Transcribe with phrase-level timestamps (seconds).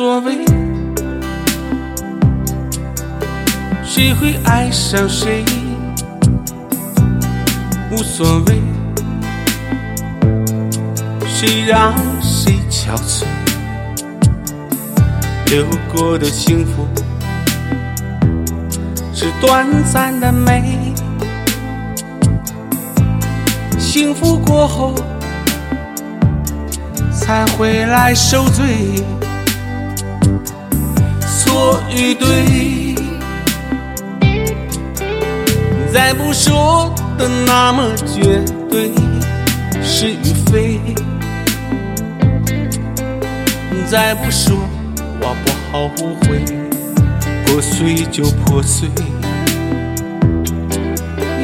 [0.00, 0.32] 所谓，
[3.84, 5.44] 谁会爱上谁，
[7.90, 8.62] 无所谓，
[11.26, 11.92] 谁让
[12.22, 13.24] 谁憔悴，
[15.50, 16.88] 流过的幸福
[19.12, 20.94] 是短暂的美，
[23.78, 24.94] 幸福过后。
[27.12, 29.04] 才回来受罪，
[31.50, 32.94] 错与对，
[35.92, 38.40] 再不说的那么绝
[38.70, 38.92] 对，
[39.82, 40.80] 是与非，
[43.90, 44.56] 再不说
[45.20, 45.90] 我不后
[46.22, 46.44] 悔，
[47.44, 48.88] 破碎就破碎，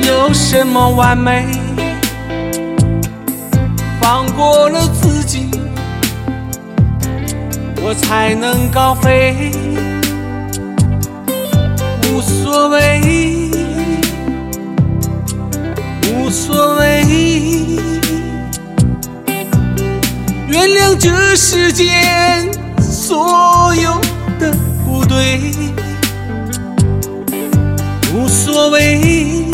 [0.07, 1.47] 有什么完美？
[4.01, 5.51] 放过了自己。
[7.89, 9.53] 我才能高飞，
[12.17, 13.50] 无所谓，
[16.14, 17.05] 无所谓，
[20.48, 22.50] 原谅这世间
[22.81, 24.00] 所有
[24.39, 24.50] 的
[24.83, 25.53] 不对，
[28.14, 29.45] 无所谓，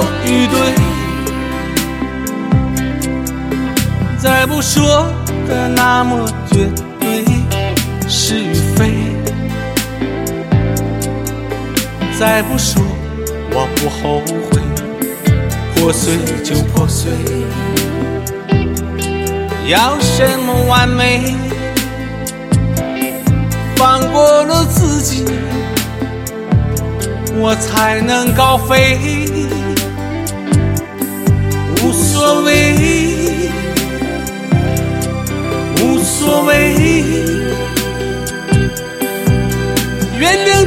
[0.00, 0.58] 错与对，
[4.18, 5.06] 再不说
[5.46, 6.66] 的那么绝
[6.98, 7.22] 对，
[8.08, 8.92] 是与非。
[12.18, 12.82] 再不说，
[13.52, 14.60] 我不后悔。
[15.74, 17.10] 破碎就破碎，
[19.66, 21.34] 要什么完美？
[23.76, 25.24] 放过了自己，
[27.36, 29.29] 我才能高飞。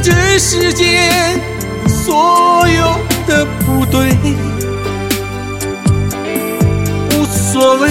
[0.04, 1.40] 这世间。
[1.88, 4.10] 所有的不对，
[7.10, 7.88] 无所谓，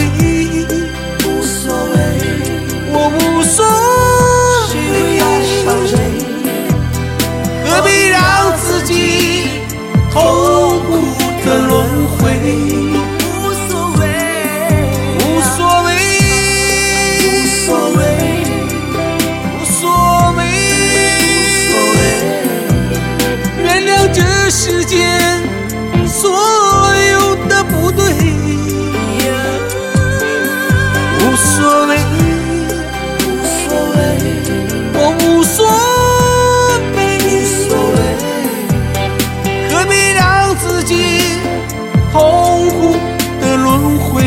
[42.13, 42.95] 痛苦
[43.41, 44.23] 的轮回？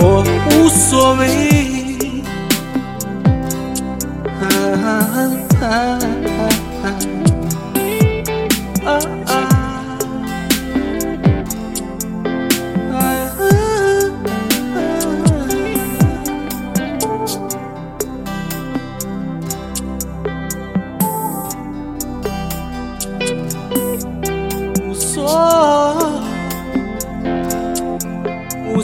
[0.00, 1.54] 我无所谓。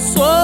[0.00, 0.39] 所。